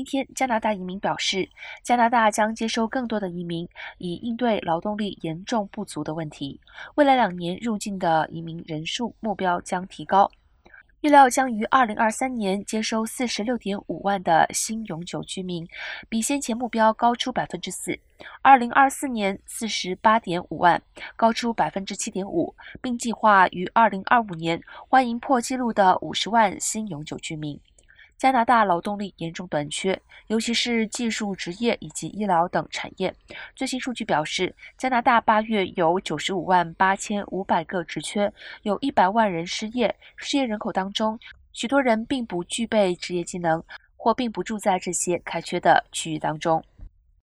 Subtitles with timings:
[0.00, 1.46] 今天，加拿大移民表示，
[1.82, 3.68] 加拿大将接收更多的移民，
[3.98, 6.58] 以应对劳动力严重不足的问题。
[6.94, 10.30] 未来两年入境的移民人数目标将提高。
[11.02, 15.68] 预料将于二零二三年接收四十六点五万的新永久居民，
[16.08, 17.92] 比先前目标高出百分之四；
[18.40, 20.82] 二零二四年四十八点五万，
[21.14, 24.58] 高出百分之七点五，并计划于二零二五年
[24.88, 27.60] 欢迎破纪录的五十万新永久居民。
[28.20, 33.14] 加拿大劳动力严重短缺，尤其是技术职业以及医疗等产业。
[33.56, 39.96] 最新数据表示，加拿大八月有九十五万八千五百个职缺，有一百万人失业。
[40.16, 41.18] 失业人口当中，
[41.54, 43.64] 许多人并不具备职业技能，
[43.96, 46.62] 或并不住在这些开缺的区域当中。